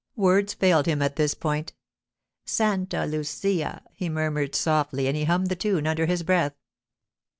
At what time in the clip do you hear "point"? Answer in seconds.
1.35-1.73